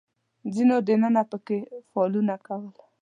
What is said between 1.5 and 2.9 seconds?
نفلونه کول.